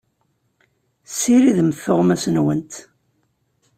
Ssiridemt 1.09 1.79
tuɣmas-nwent. 1.83 2.73